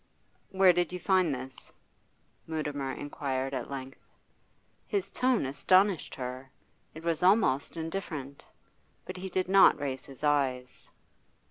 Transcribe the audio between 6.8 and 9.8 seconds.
it was almost indifferent. But he did not